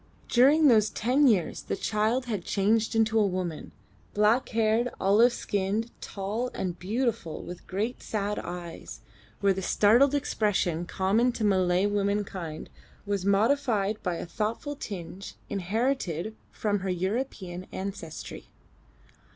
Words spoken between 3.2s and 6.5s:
woman, black haired, olive skinned, tall,